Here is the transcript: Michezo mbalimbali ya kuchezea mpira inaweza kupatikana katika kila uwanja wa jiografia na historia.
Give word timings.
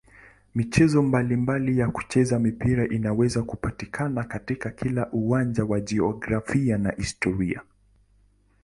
Michezo 0.55 1.01
mbalimbali 1.01 1.77
ya 1.79 1.87
kuchezea 1.87 2.39
mpira 2.39 2.87
inaweza 2.87 3.43
kupatikana 3.43 4.23
katika 4.23 4.69
kila 4.69 5.11
uwanja 5.11 5.65
wa 5.65 5.81
jiografia 5.81 6.77
na 6.77 6.91
historia. 6.91 7.61